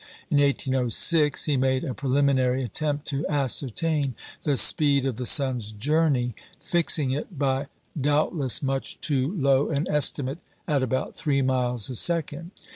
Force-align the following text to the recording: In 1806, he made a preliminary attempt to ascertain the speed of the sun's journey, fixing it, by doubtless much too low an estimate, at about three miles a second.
In 0.31 0.39
1806, 0.39 1.45
he 1.45 1.57
made 1.57 1.83
a 1.83 1.93
preliminary 1.93 2.63
attempt 2.63 3.05
to 3.09 3.23
ascertain 3.27 4.15
the 4.45 4.57
speed 4.57 5.05
of 5.05 5.17
the 5.17 5.27
sun's 5.27 5.71
journey, 5.71 6.33
fixing 6.59 7.11
it, 7.11 7.37
by 7.37 7.67
doubtless 7.95 8.63
much 8.63 8.99
too 8.99 9.31
low 9.39 9.69
an 9.69 9.85
estimate, 9.87 10.39
at 10.67 10.81
about 10.81 11.15
three 11.17 11.43
miles 11.43 11.87
a 11.87 11.95
second. 11.95 12.49